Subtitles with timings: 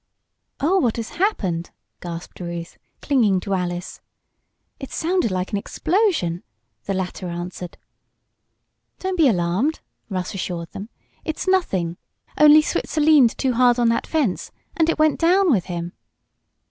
[0.59, 1.69] "Oh, what has happened?"
[1.99, 4.01] gasped Ruth, clinging to Alice.
[4.79, 6.41] "It sounded like an explosion!"
[6.85, 7.77] the latter answered.
[8.97, 9.79] "Don't be alarmed,"
[10.09, 10.89] Russ assured them.
[11.23, 11.97] "It's nothing.
[12.35, 15.93] Only Switzer leaned too hard on that fence and it went down with him."